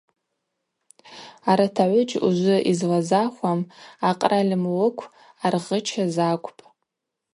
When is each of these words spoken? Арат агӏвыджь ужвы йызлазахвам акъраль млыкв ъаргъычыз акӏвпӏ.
Арат 1.49 1.77
агӏвыджь 1.83 2.15
ужвы 2.27 2.57
йызлазахвам 2.69 3.61
акъраль 4.09 4.53
млыкв 4.63 5.05
ъаргъычыз 5.41 6.15
акӏвпӏ. 6.31 6.61